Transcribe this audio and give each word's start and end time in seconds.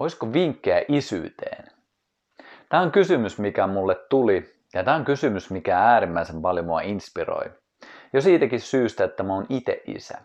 olisiko 0.00 0.32
vinkkejä 0.32 0.84
isyyteen? 0.88 1.64
Tämä 2.68 2.82
on 2.82 2.92
kysymys, 2.92 3.38
mikä 3.38 3.66
mulle 3.66 3.94
tuli, 4.10 4.54
ja 4.74 4.84
tämä 4.84 4.96
on 4.96 5.04
kysymys, 5.04 5.50
mikä 5.50 5.78
äärimmäisen 5.78 6.42
paljon 6.42 6.66
mua 6.66 6.80
inspiroi. 6.80 7.50
Jo 8.12 8.20
siitäkin 8.20 8.60
syystä, 8.60 9.04
että 9.04 9.22
mä 9.22 9.34
oon 9.34 9.46
itse 9.48 9.82
isä. 9.86 10.18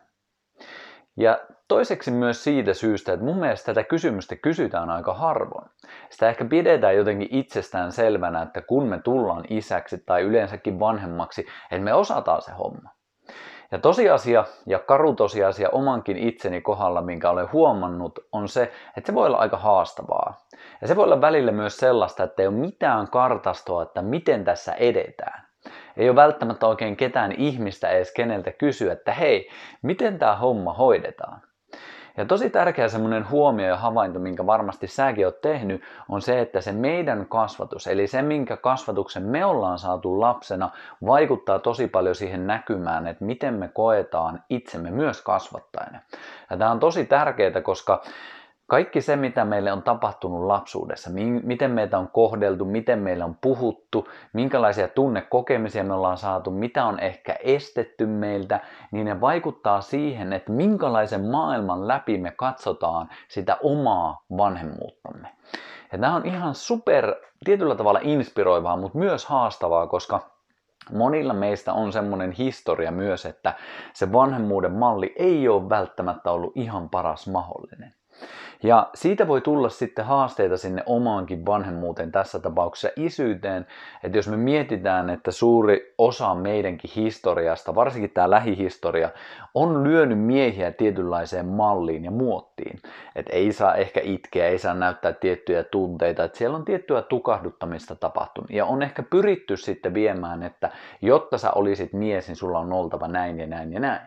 Ja 1.17 1.39
toiseksi 1.67 2.11
myös 2.11 2.43
siitä 2.43 2.73
syystä, 2.73 3.13
että 3.13 3.25
mun 3.25 3.39
mielestä 3.39 3.65
tätä 3.65 3.83
kysymystä 3.83 4.35
kysytään 4.35 4.89
aika 4.89 5.13
harvoin. 5.13 5.69
Sitä 6.09 6.29
ehkä 6.29 6.45
pidetään 6.45 6.95
jotenkin 6.95 7.27
itsestään 7.31 7.91
selvänä, 7.91 8.41
että 8.41 8.61
kun 8.61 8.87
me 8.87 8.99
tullaan 9.01 9.43
isäksi 9.49 9.97
tai 10.05 10.21
yleensäkin 10.21 10.79
vanhemmaksi, 10.79 11.45
että 11.71 11.83
me 11.83 11.93
osataan 11.93 12.41
se 12.41 12.51
homma. 12.51 12.94
Ja 13.71 13.79
tosiasia 13.79 14.45
ja 14.65 14.79
karu 14.79 15.15
tosiasia 15.15 15.69
omankin 15.69 16.17
itseni 16.17 16.61
kohdalla, 16.61 17.01
minkä 17.01 17.29
olen 17.29 17.51
huomannut, 17.51 18.19
on 18.31 18.49
se, 18.49 18.71
että 18.97 19.07
se 19.11 19.15
voi 19.15 19.25
olla 19.27 19.37
aika 19.37 19.57
haastavaa. 19.57 20.45
Ja 20.81 20.87
se 20.87 20.95
voi 20.95 21.03
olla 21.03 21.21
välillä 21.21 21.51
myös 21.51 21.77
sellaista, 21.77 22.23
että 22.23 22.41
ei 22.41 22.47
ole 22.47 22.55
mitään 22.55 23.07
kartastoa, 23.07 23.83
että 23.83 24.01
miten 24.01 24.43
tässä 24.43 24.73
edetään. 24.73 25.45
Ei 25.97 26.09
ole 26.09 26.15
välttämättä 26.15 26.67
oikein 26.67 26.97
ketään 26.97 27.31
ihmistä 27.31 27.89
edes 27.89 28.13
keneltä 28.13 28.51
kysyä, 28.51 28.93
että 28.93 29.13
hei, 29.13 29.49
miten 29.81 30.19
tämä 30.19 30.35
homma 30.35 30.73
hoidetaan. 30.73 31.41
Ja 32.17 32.25
tosi 32.25 32.49
tärkeä 32.49 32.87
semmoinen 32.87 33.29
huomio 33.29 33.67
ja 33.67 33.77
havainto, 33.77 34.19
minkä 34.19 34.45
varmasti 34.45 34.87
säkin 34.87 35.25
oot 35.25 35.41
tehnyt, 35.41 35.81
on 36.09 36.21
se, 36.21 36.41
että 36.41 36.61
se 36.61 36.71
meidän 36.71 37.25
kasvatus, 37.29 37.87
eli 37.87 38.07
se 38.07 38.21
minkä 38.21 38.57
kasvatuksen 38.57 39.23
me 39.23 39.45
ollaan 39.45 39.79
saatu 39.79 40.21
lapsena, 40.21 40.69
vaikuttaa 41.05 41.59
tosi 41.59 41.87
paljon 41.87 42.15
siihen 42.15 42.47
näkymään, 42.47 43.07
että 43.07 43.25
miten 43.25 43.53
me 43.53 43.67
koetaan 43.67 44.43
itsemme 44.49 44.91
myös 44.91 45.21
kasvattajana. 45.21 45.99
Ja 46.49 46.57
tämä 46.57 46.71
on 46.71 46.79
tosi 46.79 47.05
tärkeää, 47.05 47.61
koska 47.61 48.01
kaikki 48.67 49.01
se, 49.01 49.15
mitä 49.15 49.45
meille 49.45 49.71
on 49.71 49.83
tapahtunut 49.83 50.45
lapsuudessa, 50.45 51.09
miten 51.43 51.71
meitä 51.71 51.97
on 51.97 52.07
kohdeltu, 52.07 52.65
miten 52.65 52.99
meillä 52.99 53.25
on 53.25 53.37
puhuttu, 53.41 54.07
minkälaisia 54.33 54.87
tunnekokemisia 54.87 55.83
me 55.83 55.93
ollaan 55.93 56.17
saatu, 56.17 56.51
mitä 56.51 56.85
on 56.85 56.99
ehkä 56.99 57.35
estetty 57.43 58.05
meiltä, 58.05 58.59
niin 58.91 59.05
ne 59.05 59.21
vaikuttaa 59.21 59.81
siihen, 59.81 60.33
että 60.33 60.51
minkälaisen 60.51 61.25
maailman 61.25 61.87
läpi 61.87 62.17
me 62.17 62.31
katsotaan 62.31 63.09
sitä 63.27 63.57
omaa 63.63 64.25
vanhemmuuttamme. 64.37 65.29
Ja 65.91 65.97
tämä 65.97 66.15
on 66.15 66.25
ihan 66.25 66.55
super, 66.55 67.15
tietyllä 67.45 67.75
tavalla 67.75 67.99
inspiroivaa, 68.03 68.77
mutta 68.77 68.97
myös 68.97 69.25
haastavaa, 69.25 69.87
koska 69.87 70.35
Monilla 70.93 71.33
meistä 71.33 71.73
on 71.73 71.91
semmoinen 71.91 72.31
historia 72.31 72.91
myös, 72.91 73.25
että 73.25 73.53
se 73.93 74.11
vanhemmuuden 74.11 74.71
malli 74.71 75.15
ei 75.17 75.47
ole 75.47 75.69
välttämättä 75.69 76.31
ollut 76.31 76.57
ihan 76.57 76.89
paras 76.89 77.27
mahdollinen. 77.27 77.93
Ja 78.63 78.89
siitä 78.95 79.27
voi 79.27 79.41
tulla 79.41 79.69
sitten 79.69 80.05
haasteita 80.05 80.57
sinne 80.57 80.83
omaankin 80.85 81.45
vanhemmuuteen, 81.45 82.11
tässä 82.11 82.39
tapauksessa 82.39 82.89
isyyteen. 82.95 83.67
Että 84.03 84.17
jos 84.17 84.27
me 84.27 84.37
mietitään, 84.37 85.09
että 85.09 85.31
suuri 85.31 85.93
osa 85.97 86.35
meidänkin 86.35 86.91
historiasta, 86.95 87.75
varsinkin 87.75 88.11
tämä 88.11 88.29
lähihistoria, 88.29 89.09
on 89.53 89.83
lyönyt 89.83 90.19
miehiä 90.19 90.71
tietynlaiseen 90.71 91.45
malliin 91.45 92.05
ja 92.05 92.11
muottiin. 92.11 92.79
Että 93.15 93.33
ei 93.33 93.51
saa 93.51 93.75
ehkä 93.75 93.99
itkeä, 94.03 94.47
ei 94.47 94.57
saa 94.57 94.73
näyttää 94.73 95.13
tiettyjä 95.13 95.63
tunteita, 95.63 96.23
että 96.23 96.37
siellä 96.37 96.57
on 96.57 96.65
tiettyä 96.65 97.01
tukahduttamista 97.01 97.95
tapahtunut. 97.95 98.49
Ja 98.49 98.65
on 98.65 98.81
ehkä 98.81 99.03
pyritty 99.03 99.57
sitten 99.57 99.93
viemään, 99.93 100.43
että 100.43 100.71
jotta 101.01 101.37
sä 101.37 101.51
olisit 101.51 101.93
mies, 101.93 102.27
niin 102.27 102.35
sulla 102.35 102.59
on 102.59 102.73
oltava 102.73 103.07
näin 103.07 103.39
ja 103.39 103.47
näin 103.47 103.73
ja 103.73 103.79
näin. 103.79 104.01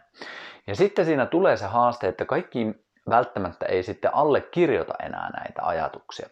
Ja 0.66 0.76
sitten 0.76 1.04
siinä 1.04 1.26
tulee 1.26 1.56
se 1.56 1.66
haaste, 1.66 2.08
että 2.08 2.24
kaikki 2.24 2.88
välttämättä 3.11 3.67
ei 3.67 3.83
sitten 3.83 4.14
allekirjoita 4.14 4.95
enää 5.03 5.31
näitä 5.31 5.62
ajatuksia. 5.62 6.28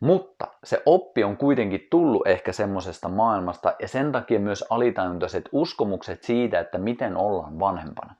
Mutta 0.00 0.46
se 0.64 0.82
oppi 0.86 1.24
on 1.24 1.36
kuitenkin 1.36 1.86
tullut 1.90 2.26
ehkä 2.26 2.52
semmoisesta 2.52 3.08
maailmasta 3.08 3.74
ja 3.78 3.88
sen 3.88 4.12
takia 4.12 4.40
myös 4.40 4.64
alitajuntoiset 4.70 5.48
uskomukset 5.52 6.22
siitä, 6.22 6.60
että 6.60 6.78
miten 6.78 7.16
ollaan 7.16 7.58
vanhempana. 7.58 8.14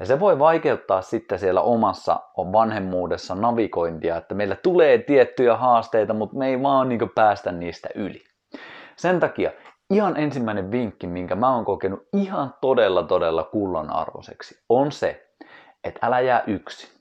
Ja 0.00 0.06
se 0.06 0.20
voi 0.20 0.38
vaikeuttaa 0.38 1.02
sitten 1.02 1.38
siellä 1.38 1.60
omassa 1.60 2.20
vanhemmuudessa 2.36 3.34
navigointia, 3.34 4.16
että 4.16 4.34
meillä 4.34 4.56
tulee 4.56 4.98
tiettyjä 4.98 5.56
haasteita, 5.56 6.14
mutta 6.14 6.36
me 6.36 6.48
ei 6.48 6.62
vaan 6.62 6.88
niin 6.88 7.10
päästä 7.14 7.52
niistä 7.52 7.88
yli. 7.94 8.24
Sen 8.96 9.20
takia 9.20 9.50
ihan 9.90 10.16
ensimmäinen 10.16 10.70
vinkki, 10.70 11.06
minkä 11.06 11.34
mä 11.34 11.54
oon 11.54 11.64
kokenut 11.64 12.08
ihan 12.12 12.54
todella 12.60 13.02
todella 13.02 13.44
kullanarvoiseksi, 13.44 14.62
on 14.68 14.92
se, 14.92 15.26
että 15.84 16.06
älä 16.06 16.20
jää 16.20 16.42
yksin. 16.46 16.99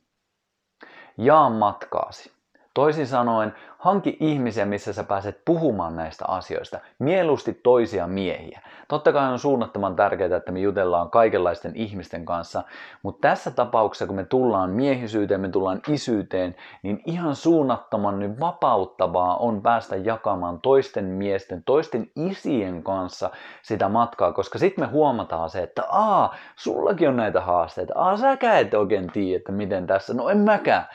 Jaa 1.25 1.49
matkaasi. 1.49 2.31
Toisin 2.73 3.07
sanoen, 3.07 3.53
hanki 3.77 4.17
ihmisiä, 4.19 4.65
missä 4.65 4.93
sä 4.93 5.03
pääset 5.03 5.41
puhumaan 5.45 5.95
näistä 5.95 6.25
asioista. 6.27 6.79
Mieluusti 6.99 7.53
toisia 7.53 8.07
miehiä. 8.07 8.61
Totta 8.87 9.13
kai 9.13 9.31
on 9.31 9.39
suunnattoman 9.39 9.95
tärkeää, 9.95 10.37
että 10.37 10.51
me 10.51 10.59
jutellaan 10.59 11.09
kaikenlaisten 11.09 11.71
ihmisten 11.75 12.25
kanssa, 12.25 12.63
mutta 13.03 13.27
tässä 13.27 13.51
tapauksessa, 13.51 14.07
kun 14.07 14.15
me 14.15 14.23
tullaan 14.23 14.69
miehisyyteen, 14.69 15.41
me 15.41 15.49
tullaan 15.49 15.81
isyyteen, 15.87 16.55
niin 16.83 17.01
ihan 17.05 17.35
suunnattoman 17.35 18.19
niin 18.19 18.39
vapauttavaa 18.39 19.37
on 19.37 19.61
päästä 19.61 19.95
jakamaan 19.95 20.61
toisten 20.61 21.05
miesten, 21.05 21.63
toisten 21.63 22.11
isien 22.15 22.83
kanssa 22.83 23.29
sitä 23.61 23.89
matkaa, 23.89 24.33
koska 24.33 24.59
sitten 24.59 24.83
me 24.83 24.91
huomataan 24.91 25.49
se, 25.49 25.63
että 25.63 25.83
aa, 25.89 26.35
sullakin 26.55 27.09
on 27.09 27.17
näitä 27.17 27.41
haasteita, 27.41 27.93
aa, 27.95 28.17
säkään 28.17 28.61
et 28.61 28.73
oikein 28.73 29.07
tiedä, 29.13 29.37
että 29.37 29.51
miten 29.51 29.87
tässä, 29.87 30.13
no 30.13 30.29
en 30.29 30.37
mäkään 30.37 30.85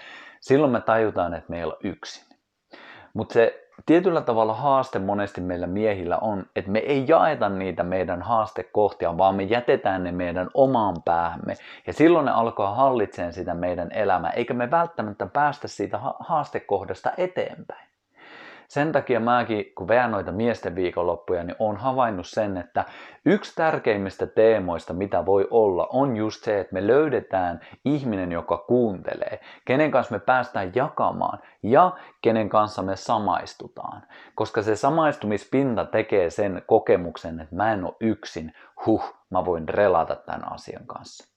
silloin 0.44 0.72
me 0.72 0.80
tajutaan, 0.80 1.34
että 1.34 1.50
me 1.50 1.58
ei 1.58 1.64
olla 1.64 1.76
yksin. 1.82 2.36
Mutta 3.14 3.32
se 3.32 3.68
tietyllä 3.86 4.20
tavalla 4.20 4.54
haaste 4.54 4.98
monesti 4.98 5.40
meillä 5.40 5.66
miehillä 5.66 6.18
on, 6.18 6.46
että 6.56 6.70
me 6.70 6.78
ei 6.78 7.04
jaeta 7.08 7.48
niitä 7.48 7.82
meidän 7.82 8.22
haastekohtia, 8.22 9.18
vaan 9.18 9.34
me 9.34 9.42
jätetään 9.42 10.04
ne 10.04 10.12
meidän 10.12 10.50
omaan 10.54 10.96
päähämme. 11.04 11.54
Ja 11.86 11.92
silloin 11.92 12.24
ne 12.24 12.32
alkaa 12.32 12.74
hallitsemaan 12.74 13.32
sitä 13.32 13.54
meidän 13.54 13.92
elämää, 13.92 14.30
eikä 14.30 14.54
me 14.54 14.70
välttämättä 14.70 15.26
päästä 15.26 15.68
siitä 15.68 16.00
haastekohdasta 16.20 17.12
eteenpäin. 17.16 17.83
Sen 18.68 18.92
takia 18.92 19.20
mäkin, 19.20 19.72
kun 19.74 19.88
veän 19.88 20.10
noita 20.10 20.32
miesten 20.32 20.74
viikonloppuja, 20.74 21.44
niin 21.44 21.56
on 21.58 21.76
havainnut 21.76 22.26
sen, 22.26 22.56
että 22.56 22.84
yksi 23.26 23.52
tärkeimmistä 23.54 24.26
teemoista, 24.26 24.92
mitä 24.92 25.26
voi 25.26 25.48
olla, 25.50 25.88
on 25.92 26.16
just 26.16 26.44
se, 26.44 26.60
että 26.60 26.74
me 26.74 26.86
löydetään 26.86 27.60
ihminen, 27.84 28.32
joka 28.32 28.56
kuuntelee, 28.56 29.40
kenen 29.64 29.90
kanssa 29.90 30.14
me 30.14 30.18
päästään 30.18 30.72
jakamaan 30.74 31.38
ja 31.62 31.92
kenen 32.22 32.48
kanssa 32.48 32.82
me 32.82 32.96
samaistutaan. 32.96 34.02
Koska 34.34 34.62
se 34.62 34.76
samaistumispinta 34.76 35.84
tekee 35.84 36.30
sen 36.30 36.62
kokemuksen, 36.66 37.40
että 37.40 37.56
mä 37.56 37.72
en 37.72 37.84
ole 37.84 37.94
yksin, 38.00 38.52
huh, 38.86 39.14
mä 39.30 39.44
voin 39.44 39.68
relata 39.68 40.16
tämän 40.16 40.52
asian 40.52 40.86
kanssa. 40.86 41.34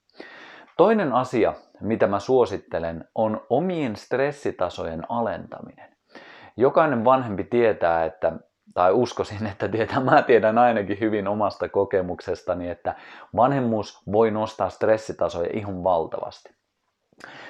Toinen 0.78 1.14
asia, 1.14 1.54
mitä 1.82 2.08
mä 2.08 2.20
suosittelen, 2.20 3.08
on 3.16 3.42
omien 3.50 3.96
stressitasojen 3.96 5.04
alentaminen. 5.10 5.97
Jokainen 6.58 7.06
vanhempi 7.06 7.44
tietää, 7.44 8.06
että 8.06 8.34
tai 8.74 8.94
uskoisin, 8.94 9.46
että 9.48 9.68
tietää, 9.68 10.00
mä 10.00 10.22
tiedän 10.22 10.58
ainakin 10.58 11.00
hyvin 11.00 11.28
omasta 11.28 11.70
kokemuksestani, 11.70 12.70
että 12.70 12.96
vanhemmuus 13.36 14.02
voi 14.12 14.32
nostaa 14.32 14.70
stressitasoja 14.70 15.50
ihan 15.54 15.84
valtavasti. 15.84 16.56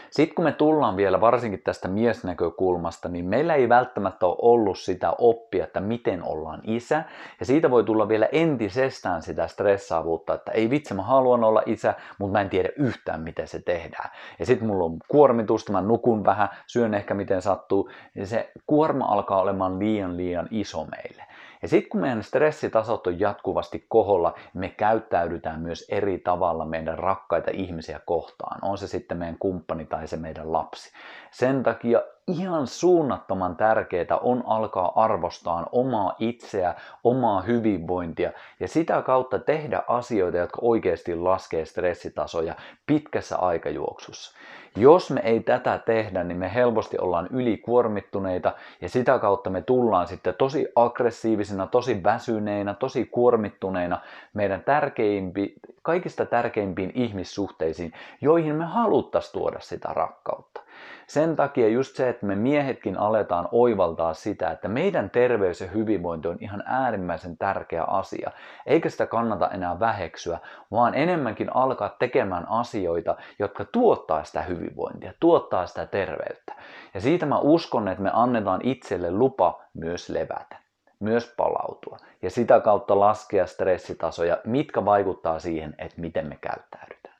Sitten 0.10 0.36
kun 0.36 0.46
me 0.46 0.52
tullaan 0.52 0.98
vielä 0.98 1.22
varsinkin 1.22 1.62
tästä 1.64 1.88
miesnäkökulmasta, 1.88 3.10
niin 3.10 3.26
meillä 3.26 3.56
ei 3.56 3.70
välttämättä 3.70 4.26
ole 4.26 4.36
ollut 4.40 4.80
sitä 4.80 5.14
oppia, 5.18 5.64
että 5.64 5.80
miten 5.80 6.24
ollaan 6.24 6.62
isä. 6.64 7.04
Ja 7.40 7.46
siitä 7.46 7.72
voi 7.72 7.84
tulla 7.84 8.08
vielä 8.08 8.30
entisestään 8.32 9.22
sitä 9.22 9.48
stressaavuutta, 9.48 10.34
että 10.34 10.52
ei 10.52 10.70
vitsi, 10.70 10.94
mä 10.94 11.04
haluan 11.04 11.44
olla 11.44 11.64
isä, 11.66 11.94
mutta 12.20 12.32
mä 12.32 12.42
en 12.42 12.50
tiedä 12.50 12.70
yhtään, 12.78 13.22
miten 13.22 13.48
se 13.48 13.62
tehdään. 13.62 14.10
Ja 14.40 14.46
sitten 14.46 14.68
mulla 14.68 14.86
on 14.86 14.98
kuormitusta, 15.08 15.72
mä 15.72 15.82
nukun 15.82 16.26
vähän, 16.26 16.50
syön 16.68 16.94
ehkä 16.94 17.14
miten 17.14 17.42
sattuu. 17.42 17.90
Ja 18.16 18.28
se 18.28 18.52
kuorma 18.68 19.06
alkaa 19.06 19.42
olemaan 19.42 19.80
liian 19.80 20.18
liian 20.18 20.48
iso 20.52 20.86
meille. 20.86 21.24
Ja 21.62 21.68
sitten 21.68 21.90
kun 21.90 22.02
meidän 22.02 22.24
stressitasot 22.24 23.08
on 23.08 23.20
jatkuvasti 23.20 23.86
koholla, 23.90 24.34
me 24.54 24.70
käyttäydytään 24.70 25.62
myös 25.62 25.86
eri 25.90 26.20
tavalla 26.20 26.66
meidän 26.66 27.00
rakkaita 27.00 27.52
ihmisiä 27.54 28.00
kohtaan. 28.06 28.60
On 28.62 28.78
se 28.78 28.88
sitten 28.88 29.18
meidän 29.18 29.38
kumppani 29.40 29.86
tai 29.86 30.08
se 30.08 30.18
meidän 30.18 30.54
lapsi. 30.54 30.92
Sen 31.32 31.64
takia 31.64 32.02
ihan 32.28 32.68
suunnattoman 32.68 33.56
tärkeää 33.56 34.18
on 34.22 34.44
alkaa 34.46 35.04
arvostaa 35.04 35.70
omaa 35.72 36.16
itseä, 36.20 36.76
omaa 37.04 37.42
hyvinvointia 37.42 38.32
ja 38.60 38.68
sitä 38.68 39.02
kautta 39.02 39.40
tehdä 39.40 39.84
asioita, 39.88 40.38
jotka 40.38 40.60
oikeasti 40.62 41.16
laskee 41.16 41.66
stressitasoja 41.66 42.56
pitkässä 42.86 43.38
aikajuoksussa. 43.38 44.38
Jos 44.76 45.12
me 45.12 45.22
ei 45.24 45.40
tätä 45.40 45.80
tehdä, 45.86 46.24
niin 46.24 46.38
me 46.38 46.54
helposti 46.54 46.98
ollaan 47.00 47.28
ylikuormittuneita 47.32 48.54
ja 48.82 48.90
sitä 48.90 49.20
kautta 49.20 49.50
me 49.50 49.62
tullaan 49.62 50.08
sitten 50.08 50.34
tosi 50.38 50.68
aggressiivisina, 50.76 51.68
tosi 51.68 52.04
väsyneinä, 52.04 52.74
tosi 52.74 53.06
kuormittuneina 53.06 54.00
meidän 54.34 54.64
tärkeimpi, 54.64 55.54
kaikista 55.88 56.26
tärkeimpiin 56.26 56.92
ihmissuhteisiin, 56.96 57.94
joihin 58.22 58.56
me 58.56 58.66
haluttaisiin 58.66 59.34
tuoda 59.34 59.60
sitä 59.60 59.90
rakkautta. 59.94 60.62
Sen 61.08 61.36
takia 61.36 61.68
just 61.68 61.96
se, 61.96 62.10
että 62.10 62.26
me 62.26 62.36
miehetkin 62.36 62.98
aletaan 62.98 63.50
oivaltaa 63.52 64.14
sitä, 64.14 64.52
että 64.52 64.68
meidän 64.68 65.10
terveys 65.10 65.62
ja 65.62 65.68
hyvinvointi 65.68 66.28
on 66.28 66.38
ihan 66.40 66.64
äärimmäisen 66.66 67.38
tärkeä 67.38 67.84
asia, 67.84 68.32
eikä 68.66 68.90
sitä 68.90 69.06
kannata 69.06 69.50
enää 69.50 69.80
väheksyä, 69.80 70.40
vaan 70.72 70.96
enemmänkin 70.96 71.56
alkaa 71.56 71.96
tekemään 72.00 72.50
asioita, 72.50 73.16
jotka 73.40 73.66
tuottaa 73.66 74.24
sitä 74.24 74.42
hyvinvointia, 74.42 75.14
tuottaa 75.20 75.66
sitä 75.68 75.86
terveyttä. 75.86 76.54
Ja 76.94 77.02
siitä 77.02 77.26
mä 77.26 77.40
uskon, 77.40 77.88
että 77.88 78.04
me 78.04 78.12
annetaan 78.14 78.62
itselle 78.64 79.12
lupa 79.12 79.62
myös 79.74 80.10
levätä 80.10 80.67
myös 81.00 81.34
palautua 81.38 81.98
ja 82.22 82.30
sitä 82.30 82.60
kautta 82.60 83.00
laskea 83.00 83.46
stressitasoja, 83.48 84.38
mitkä 84.46 84.86
vaikuttaa 84.86 85.40
siihen, 85.40 85.76
että 85.78 86.02
miten 86.02 86.28
me 86.28 86.38
käyttäydytään. 86.42 87.18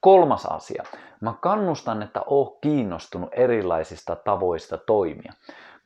Kolmas 0.00 0.46
asia. 0.46 0.84
Mä 1.20 1.34
kannustan, 1.40 2.02
että 2.02 2.20
oo 2.26 2.58
kiinnostunut 2.60 3.30
erilaisista 3.32 4.16
tavoista 4.16 4.78
toimia. 4.78 5.32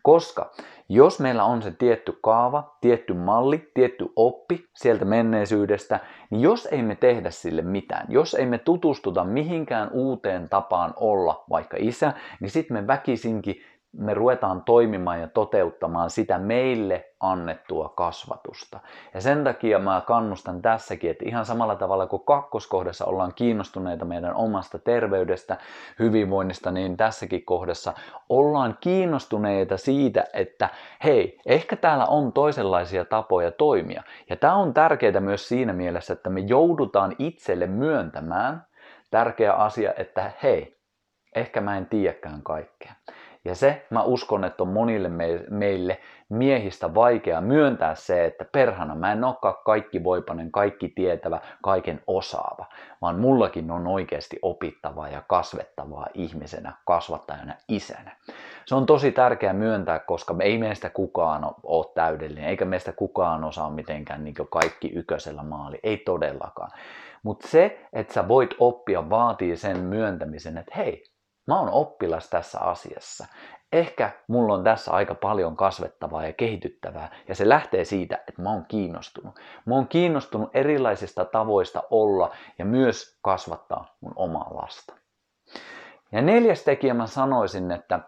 Koska 0.02 0.50
jos 0.88 1.20
meillä 1.20 1.44
on 1.44 1.62
se 1.62 1.70
tietty 1.70 2.19
kaava, 2.23 2.76
tietty 2.81 3.14
malli, 3.14 3.70
tietty 3.75 4.08
oppi 4.17 4.64
sieltä 4.75 5.05
menneisyydestä, 5.05 6.00
niin 6.31 6.40
jos 6.40 6.67
ei 6.67 6.82
me 6.82 6.94
tehdä 6.94 7.31
sille 7.31 7.62
mitään, 7.62 8.06
jos 8.08 8.35
ei 8.35 8.46
me 8.46 8.58
tutustuta 8.58 9.25
mihinkään 9.25 9.90
uuteen 9.93 10.49
tapaan 10.49 10.94
olla 10.96 11.44
vaikka 11.50 11.76
isä, 11.81 12.12
niin 12.40 12.50
sitten 12.50 12.76
me 12.76 12.87
väkisinkin 12.87 13.62
me 13.93 14.14
ruvetaan 14.14 14.62
toimimaan 14.64 15.20
ja 15.20 15.29
toteuttamaan 15.29 16.11
sitä 16.11 16.38
meille 16.38 17.05
annettua 17.20 17.88
kasvatusta. 17.88 18.81
Ja 19.14 19.20
sen 19.20 19.44
takia 19.44 19.79
mä 19.79 20.02
kannustan 20.06 20.62
tässäkin, 20.62 21.11
että 21.11 21.25
ihan 21.26 21.44
samalla 21.44 21.76
tavalla 21.76 22.06
kuin 22.06 22.25
kakkoskohdassa 22.25 23.05
ollaan 23.05 23.35
kiinnostuneita 23.35 24.05
meidän 24.05 24.35
omasta 24.35 24.79
terveydestä, 24.79 25.56
hyvinvoinnista, 25.99 26.70
niin 26.70 26.96
tässäkin 26.96 27.44
kohdassa 27.44 27.93
ollaan 28.29 28.79
kiinnostuneita 28.81 29.76
siitä, 29.76 30.25
että 30.32 30.69
hei, 31.05 31.38
ehkä 31.46 31.76
täällä 31.76 32.05
on 32.06 32.32
toisenlaisia 32.32 33.05
tapoja 33.05 33.50
toimia. 33.50 34.02
Ja 34.31 34.37
tämä 34.37 34.55
on 34.55 34.75
tärkeää 34.75 35.20
myös 35.20 35.49
siinä 35.49 35.73
mielessä, 35.73 36.12
että 36.12 36.31
me 36.31 36.40
joudutaan 36.40 37.17
itselle 37.19 37.67
myöntämään 37.67 38.67
tärkeä 39.11 39.52
asia, 39.52 39.93
että 39.96 40.32
hei, 40.43 40.79
ehkä 41.35 41.61
mä 41.61 41.76
en 41.76 41.87
tiedäkään 41.87 42.43
kaikkea. 42.43 42.93
Ja 43.44 43.55
se, 43.55 43.87
mä 43.90 44.02
uskon, 44.02 44.44
että 44.44 44.62
on 44.62 44.69
monille 44.69 45.08
meille 45.50 46.00
miehistä 46.29 46.94
vaikea 46.94 47.40
myöntää 47.40 47.94
se, 47.94 48.25
että 48.25 48.44
perhana 48.52 48.94
mä 48.94 49.12
en 49.12 49.25
olekaan 49.25 49.55
kaikki 49.64 50.05
voipanen, 50.05 50.52
kaikki 50.52 50.88
tietävä, 50.88 51.40
kaiken 51.62 52.02
osaava, 52.06 52.67
vaan 53.02 53.19
mullakin 53.19 53.70
on 53.70 53.87
oikeasti 53.87 54.38
opittavaa 54.43 55.08
ja 55.08 55.23
kasvettavaa 55.29 56.06
ihmisenä, 56.14 56.73
kasvattajana, 56.87 57.55
isänä. 57.69 58.17
Se 58.67 58.75
on 58.75 58.87
tosi 58.87 59.12
tärkeää 59.12 59.52
myöntää, 59.52 59.99
koska 59.99 60.35
ei 60.40 60.58
meistä 60.58 60.90
kukaan 60.90 61.55
ole 61.62 61.87
täydellinen, 61.94 62.49
eikä 62.49 62.64
meistä 62.64 62.93
kukaan 62.93 63.44
osaa 63.44 63.70
mitenkään 63.70 64.25
niin 64.25 64.35
kaikki 64.50 64.93
yköisellä 64.94 65.43
maali, 65.43 65.81
ei 65.82 65.96
todellakaan. 65.96 66.70
Mutta 67.23 67.49
se, 67.49 67.81
että 67.93 68.12
sä 68.12 68.29
voit 68.29 68.55
oppia, 68.58 69.11
vaatii 69.11 69.56
sen 69.56 69.79
myöntämisen, 69.79 70.58
että 70.58 70.73
hei, 70.76 71.05
Mä 71.49 71.61
oon 71.61 71.71
oppilas 71.71 72.31
tässä 72.31 72.61
asiassa. 72.61 73.27
Ehkä 73.73 74.11
mulla 74.27 74.55
on 74.55 74.65
tässä 74.65 74.93
aika 74.93 75.15
paljon 75.15 75.56
kasvettavaa 75.56 76.27
ja 76.27 76.33
kehityttävää, 76.33 77.11
ja 77.29 77.35
se 77.35 77.49
lähtee 77.49 77.85
siitä, 77.85 78.19
että 78.29 78.43
mä 78.43 78.50
oon 78.50 78.65
kiinnostunut. 78.69 79.35
Mä 79.67 79.75
oon 79.75 79.89
kiinnostunut 79.89 80.50
erilaisista 80.55 81.25
tavoista 81.25 81.83
olla 81.91 82.35
ja 82.59 82.65
myös 82.65 83.19
kasvattaa 83.23 83.97
mun 84.00 84.12
omaa 84.17 84.50
lasta. 84.62 84.95
Ja 86.12 86.23
neljäs 86.23 86.65
tekijä 86.65 86.95
mä 86.95 87.06
sanoisin, 87.06 87.71
että, 87.71 88.00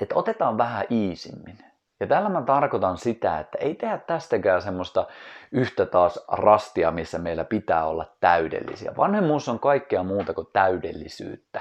että 0.00 0.14
otetaan 0.14 0.58
vähän 0.58 0.84
iisimmin. 0.90 1.58
Ja 2.00 2.06
tällä 2.06 2.28
mä 2.28 2.42
tarkoitan 2.42 2.98
sitä, 2.98 3.38
että 3.38 3.58
ei 3.58 3.74
tehdä 3.74 3.98
tästäkään 3.98 4.62
semmoista 4.62 5.06
yhtä 5.52 5.86
taas 5.86 6.24
rastia, 6.28 6.90
missä 6.90 7.18
meillä 7.18 7.44
pitää 7.44 7.86
olla 7.86 8.06
täydellisiä. 8.20 8.92
Vanhemmuus 8.96 9.48
on 9.48 9.58
kaikkea 9.58 10.02
muuta 10.02 10.34
kuin 10.34 10.46
täydellisyyttä. 10.52 11.60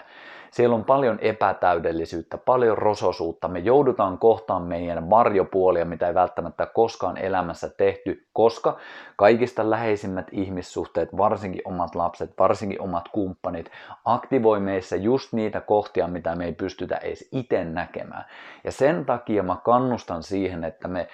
Siellä 0.51 0.75
on 0.75 0.85
paljon 0.85 1.19
epätäydellisyyttä, 1.19 2.37
paljon 2.37 2.77
rososuutta. 2.77 3.47
Me 3.47 3.59
joudutaan 3.59 4.17
kohtaan 4.17 4.61
meidän 4.61 5.09
varjopuolia, 5.09 5.85
mitä 5.85 6.07
ei 6.07 6.13
välttämättä 6.13 6.65
koskaan 6.65 7.17
elämässä 7.17 7.69
tehty, 7.69 8.27
koska 8.33 8.77
kaikista 9.15 9.69
läheisimmät 9.69 10.27
ihmissuhteet, 10.31 11.17
varsinkin 11.17 11.61
omat 11.65 11.95
lapset, 11.95 12.33
varsinkin 12.39 12.81
omat 12.81 13.09
kumppanit, 13.09 13.71
aktivoi 14.05 14.59
meissä 14.59 14.95
just 14.95 15.33
niitä 15.33 15.61
kohtia, 15.61 16.07
mitä 16.07 16.35
me 16.35 16.45
ei 16.45 16.53
pystytä 16.53 16.97
edes 16.97 17.29
itse 17.31 17.65
näkemään. 17.65 18.25
Ja 18.63 18.71
sen 18.71 19.05
takia 19.05 19.43
mä 19.43 19.57
kannustan 19.63 20.23
siihen, 20.23 20.63
että 20.63 20.87
me 20.87 21.07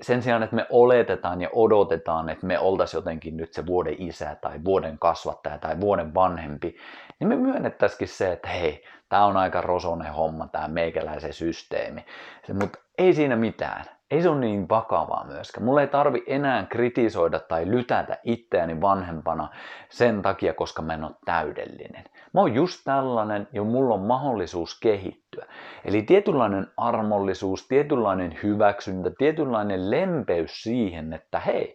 sen 0.00 0.22
sijaan, 0.22 0.42
että 0.42 0.56
me 0.56 0.66
oletetaan 0.70 1.40
ja 1.40 1.48
odotetaan, 1.52 2.28
että 2.28 2.46
me 2.46 2.58
oltaisiin 2.58 2.98
jotenkin 2.98 3.36
nyt 3.36 3.52
se 3.52 3.66
vuoden 3.66 3.94
isä 3.98 4.36
tai 4.40 4.60
vuoden 4.64 4.98
kasvattaja 4.98 5.58
tai 5.58 5.80
vuoden 5.80 6.14
vanhempi, 6.14 6.76
niin 7.20 7.28
me 7.28 7.36
myönnettäisikin 7.36 8.08
se, 8.08 8.32
että 8.32 8.48
hei, 8.48 8.65
tämä 9.08 9.24
on 9.24 9.36
aika 9.36 9.60
rosonen 9.60 10.12
homma, 10.12 10.48
tämä 10.48 10.68
meikäläisen 10.68 11.32
systeemi. 11.32 12.04
Mutta 12.52 12.78
ei 12.98 13.14
siinä 13.14 13.36
mitään. 13.36 13.84
Ei 14.10 14.22
se 14.22 14.28
ole 14.28 14.40
niin 14.40 14.68
vakavaa 14.68 15.26
myöskään. 15.26 15.64
Mulla 15.64 15.80
ei 15.80 15.86
tarvi 15.86 16.24
enää 16.26 16.66
kritisoida 16.66 17.40
tai 17.40 17.66
lytätä 17.66 18.18
itseäni 18.24 18.80
vanhempana 18.80 19.48
sen 19.88 20.22
takia, 20.22 20.54
koska 20.54 20.82
mä 20.82 20.94
en 20.94 21.04
ole 21.04 21.12
täydellinen. 21.24 22.04
Mä 22.34 22.40
oon 22.40 22.54
just 22.54 22.80
tällainen 22.84 23.48
ja 23.52 23.64
mulla 23.64 23.94
on 23.94 24.00
mahdollisuus 24.00 24.80
kehittyä. 24.80 25.46
Eli 25.84 26.02
tietynlainen 26.02 26.66
armollisuus, 26.76 27.68
tietynlainen 27.68 28.38
hyväksyntä, 28.42 29.10
tietynlainen 29.18 29.90
lempeys 29.90 30.62
siihen, 30.62 31.12
että 31.12 31.40
hei, 31.40 31.74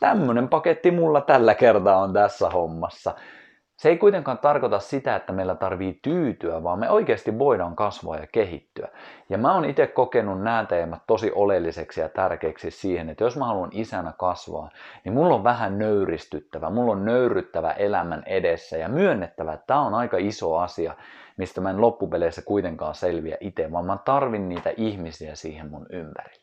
tämmönen 0.00 0.48
paketti 0.48 0.90
mulla 0.90 1.20
tällä 1.20 1.54
kertaa 1.54 1.98
on 2.02 2.12
tässä 2.12 2.50
hommassa. 2.50 3.14
Se 3.78 3.88
ei 3.88 3.96
kuitenkaan 3.96 4.38
tarkoita 4.38 4.78
sitä, 4.78 5.16
että 5.16 5.32
meillä 5.32 5.54
tarvii 5.54 5.98
tyytyä, 6.02 6.62
vaan 6.62 6.78
me 6.78 6.90
oikeasti 6.90 7.38
voidaan 7.38 7.76
kasvaa 7.76 8.16
ja 8.16 8.26
kehittyä. 8.32 8.88
Ja 9.28 9.38
mä 9.38 9.54
oon 9.54 9.64
itse 9.64 9.86
kokenut 9.86 10.42
nämä 10.42 10.66
teemat 10.68 11.02
tosi 11.06 11.32
oleelliseksi 11.34 12.00
ja 12.00 12.08
tärkeiksi 12.08 12.70
siihen, 12.70 13.08
että 13.08 13.24
jos 13.24 13.36
mä 13.36 13.46
haluan 13.46 13.70
isänä 13.72 14.12
kasvaa, 14.18 14.70
niin 15.04 15.12
mulla 15.12 15.34
on 15.34 15.44
vähän 15.44 15.78
nöyristyttävä, 15.78 16.70
mulla 16.70 16.92
on 16.92 17.04
nöyryttävä 17.04 17.72
elämän 17.72 18.22
edessä 18.26 18.76
ja 18.76 18.88
myönnettävä, 18.88 19.52
että 19.52 19.66
tämä 19.66 19.80
on 19.80 19.94
aika 19.94 20.16
iso 20.16 20.56
asia, 20.56 20.94
mistä 21.36 21.60
mä 21.60 21.70
en 21.70 21.80
loppupeleissä 21.80 22.42
kuitenkaan 22.42 22.94
selviä 22.94 23.36
itse, 23.40 23.72
vaan 23.72 23.86
mä 23.86 23.98
tarvin 24.04 24.48
niitä 24.48 24.70
ihmisiä 24.76 25.34
siihen 25.34 25.70
mun 25.70 25.86
ympärille. 25.90 26.37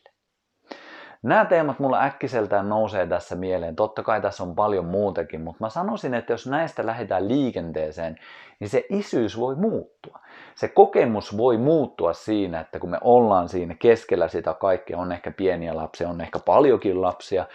Nämä 1.26 1.44
teemat 1.44 1.78
mulla 1.78 2.02
äkkiseltään 2.02 2.68
nousee 2.68 3.06
tässä 3.06 3.36
mieleen. 3.36 3.76
Totta 3.76 4.02
kai 4.02 4.20
tässä 4.20 4.42
on 4.42 4.54
paljon 4.54 4.84
muutakin, 4.84 5.40
mutta 5.40 5.64
mä 5.64 5.68
sanoisin, 5.68 6.14
että 6.14 6.32
jos 6.32 6.46
näistä 6.46 6.86
lähdetään 6.86 7.28
liikenteeseen, 7.28 8.16
niin 8.60 8.68
se 8.68 8.84
isyys 8.90 9.40
voi 9.40 9.54
muuttua. 9.54 10.18
Se 10.54 10.68
kokemus 10.68 11.36
voi 11.36 11.58
muuttua 11.58 12.12
siinä, 12.12 12.60
että 12.60 12.78
kun 12.78 12.90
me 12.90 12.98
ollaan 13.00 13.48
siinä 13.48 13.74
keskellä 13.74 14.28
sitä 14.28 14.54
kaikkea, 14.54 14.98
on 14.98 15.12
ehkä 15.12 15.30
pieniä 15.30 15.76
lapsia, 15.76 16.08
on 16.08 16.20
ehkä 16.20 16.38
paljonkin 16.38 17.02
lapsia, 17.02 17.46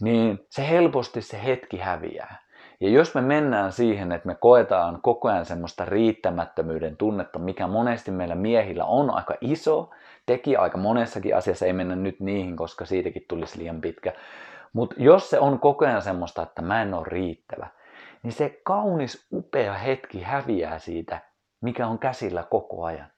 niin 0.00 0.38
se 0.50 0.68
helposti 0.68 1.22
se 1.22 1.44
hetki 1.44 1.78
häviää. 1.78 2.36
Ja 2.80 2.88
jos 2.88 3.14
me 3.14 3.20
mennään 3.20 3.72
siihen, 3.72 4.12
että 4.12 4.26
me 4.26 4.34
koetaan 4.34 5.02
koko 5.02 5.28
ajan 5.28 5.46
semmoista 5.46 5.84
riittämättömyyden 5.84 6.96
tunnetta, 6.96 7.38
mikä 7.38 7.66
monesti 7.66 8.10
meillä 8.10 8.34
miehillä 8.34 8.84
on 8.84 9.10
aika 9.10 9.34
iso, 9.40 9.90
teki 10.26 10.56
aika 10.56 10.78
monessakin 10.78 11.36
asiassa, 11.36 11.66
ei 11.66 11.72
mennä 11.72 11.96
nyt 11.96 12.20
niihin, 12.20 12.56
koska 12.56 12.84
siitäkin 12.84 13.24
tulisi 13.28 13.58
liian 13.58 13.80
pitkä. 13.80 14.12
Mutta 14.72 14.94
jos 14.98 15.30
se 15.30 15.38
on 15.38 15.58
koko 15.60 15.84
ajan 15.84 16.02
semmoista, 16.02 16.42
että 16.42 16.62
mä 16.62 16.82
en 16.82 16.94
ole 16.94 17.06
riittävä, 17.06 17.66
niin 18.22 18.32
se 18.32 18.60
kaunis, 18.64 19.26
upea 19.32 19.74
hetki 19.74 20.22
häviää 20.22 20.78
siitä, 20.78 21.20
mikä 21.60 21.86
on 21.86 21.98
käsillä 21.98 22.42
koko 22.50 22.84
ajan. 22.84 23.10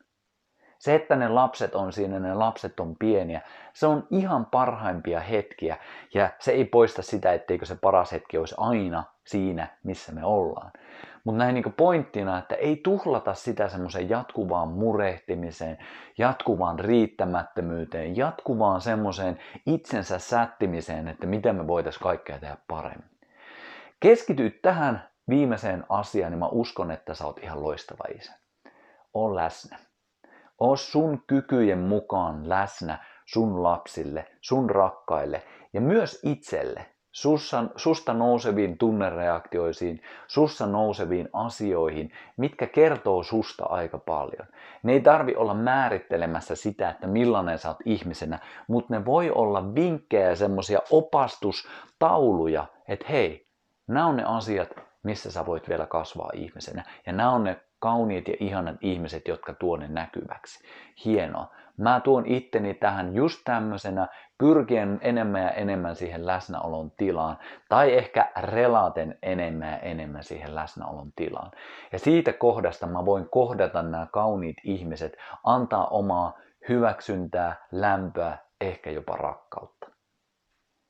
Se, 0.79 0.95
että 0.95 1.17
ne 1.17 1.29
lapset 1.29 1.75
on 1.75 1.93
siinä, 1.93 2.21
ne 2.21 2.35
lapset 2.35 2.81
on 2.81 2.97
pieniä, 2.99 3.41
se 3.73 3.87
on 3.87 4.07
ihan 4.11 4.47
parhaimpia 4.47 5.21
hetkiä. 5.21 5.77
Ja 6.15 6.31
se 6.39 6.53
ei 6.53 6.65
poista 6.65 7.03
sitä, 7.03 7.33
etteikö 7.33 7.67
se 7.67 7.77
paras 7.77 8.13
hetki 8.13 8.39
olisi 8.39 8.55
aina 8.59 9.05
siinä, 9.27 9.67
missä 9.83 10.13
me 10.13 10.25
ollaan. 10.25 10.71
Mutta 11.25 11.39
näin 11.39 11.55
niin 11.55 11.73
pointtina, 11.77 12.39
että 12.39 12.55
ei 12.55 12.77
tuhlata 12.77 13.35
sitä 13.35 13.69
semmoiseen 13.69 14.09
jatkuvaan 14.09 14.69
murehtimiseen, 14.69 15.79
jatkuvaan 16.19 16.79
riittämättömyyteen, 16.79 18.17
jatkuvaan 18.17 18.81
semmoiseen 18.81 19.39
itsensä 19.67 20.19
sättimiseen, 20.19 21.09
että 21.09 21.27
miten 21.27 21.57
me 21.57 21.67
voitaisiin 21.67 22.03
kaikkea 22.03 22.39
tehdä 22.39 22.57
paremmin. 22.69 23.11
Keskity 24.01 24.51
tähän 24.51 25.09
viimeiseen 25.29 25.85
asiaan, 25.89 26.33
niin 26.33 26.39
mä 26.39 26.49
uskon, 26.49 26.91
että 26.91 27.15
sä 27.15 27.27
oot 27.27 27.39
ihan 27.39 27.63
loistava 27.63 28.05
isä. 28.19 28.33
O 29.15 29.35
läsnä. 29.35 29.79
O 30.59 30.77
sun 30.77 31.23
kykyjen 31.27 31.79
mukaan 31.79 32.49
läsnä 32.49 32.99
sun 33.27 33.63
lapsille, 33.63 34.27
sun 34.41 34.71
rakkaille 34.71 35.43
ja 35.73 35.81
myös 35.81 36.21
itselle 36.25 36.94
sussa, 37.15 37.65
susta 37.77 38.15
nouseviin 38.15 38.79
tunnereaktioisiin, 38.79 40.03
sussa 40.27 40.67
nouseviin 40.67 41.29
asioihin, 41.33 42.13
mitkä 42.37 42.67
kertoo 42.67 43.23
susta 43.23 43.65
aika 43.65 43.99
paljon. 43.99 44.47
Ne 44.83 44.93
ei 44.93 45.01
tarvi 45.01 45.35
olla 45.35 45.55
määrittelemässä 45.55 46.55
sitä, 46.55 46.91
että 46.91 47.07
millainen 47.07 47.59
sä 47.59 47.69
oot 47.69 47.79
ihmisenä, 47.85 48.39
mutta 48.69 48.95
ne 48.95 49.05
voi 49.05 49.31
olla 49.31 49.75
vinkkejä 49.75 50.35
semmoisia 50.35 50.79
opastustauluja, 50.91 52.67
että 52.89 53.07
hei, 53.09 53.47
nämä 53.87 54.07
on 54.07 54.17
ne 54.17 54.25
asiat, 54.25 54.69
missä 55.03 55.31
sä 55.31 55.47
voit 55.47 55.69
vielä 55.69 55.87
kasvaa 55.87 56.31
ihmisenä. 56.35 56.85
Ja 57.07 57.13
nämä 57.13 57.31
on 57.31 57.45
ne 57.45 57.61
kauniit 57.79 58.29
ja 58.29 58.35
ihanat 58.41 58.77
ihmiset, 58.81 59.29
jotka 59.29 59.55
tuon 59.55 59.81
ne 59.81 59.89
näkyväksi. 59.89 60.65
Hienoa. 61.05 61.55
Mä 61.77 62.01
tuon 62.01 62.27
itteni 62.27 62.75
tähän 62.75 63.15
just 63.15 63.41
tämmöisenä, 63.45 64.09
pyrkien 64.39 64.99
enemmän 65.03 65.43
ja 65.43 65.51
enemmän 65.51 65.97
siihen 65.97 66.27
läsnäolon 66.27 66.91
tilaan, 66.91 67.39
tai 67.69 67.95
ehkä 67.95 68.33
relaten 68.41 69.19
enemmän 69.23 69.73
ja 69.73 69.79
enemmän 69.79 70.25
siihen 70.25 70.55
läsnäolon 70.55 71.13
tilaan. 71.17 71.51
Ja 71.93 71.99
siitä 71.99 72.33
kohdasta 72.33 72.87
mä 72.87 73.05
voin 73.05 73.29
kohdata 73.31 73.83
nämä 73.83 74.07
kauniit 74.13 74.57
ihmiset, 74.65 75.17
antaa 75.45 75.87
omaa 75.87 76.39
hyväksyntää, 76.69 77.67
lämpöä, 77.73 78.39
ehkä 78.61 78.91
jopa 78.91 79.17
rakkautta. 79.17 79.87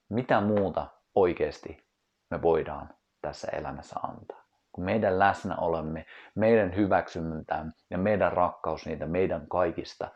Mitä 0.08 0.40
muuta 0.40 0.86
oikeasti 1.14 1.86
me 2.30 2.42
voidaan 2.42 2.88
tässä 3.22 3.48
elämässä 3.48 4.00
antaa? 4.02 4.44
kun 4.74 4.84
meidän 4.84 5.18
läsnäolemme, 5.18 6.06
meidän 6.34 6.76
hyväksymyntään 6.76 7.74
ja 7.90 7.98
meidän 7.98 8.32
rakkaus 8.32 8.86
niitä 8.86 9.06
meidän 9.06 9.46
kaikista 9.48 10.10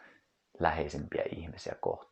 läheisimpiä 0.61 1.23
ihmisiä 1.37 1.75
kohtaan. 1.81 2.08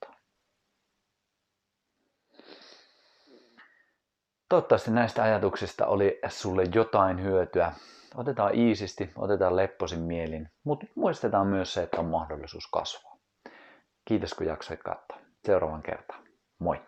Toivottavasti 4.48 4.90
näistä 4.90 5.22
ajatuksista 5.22 5.86
oli 5.86 6.20
sulle 6.28 6.64
jotain 6.74 7.22
hyötyä. 7.22 7.72
Otetaan 8.14 8.54
iisisti, 8.54 9.10
otetaan 9.16 9.56
lepposin 9.56 10.00
mielin, 10.00 10.48
mutta 10.64 10.86
muistetaan 10.94 11.46
myös 11.46 11.74
se, 11.74 11.82
että 11.82 12.00
on 12.00 12.06
mahdollisuus 12.06 12.68
kasvaa. 12.72 13.16
Kiitos 14.04 14.34
kun 14.34 14.46
jaksoit 14.46 14.82
katsoa. 14.82 15.18
Seuraavan 15.44 15.82
kertaan. 15.82 16.24
Moi! 16.58 16.82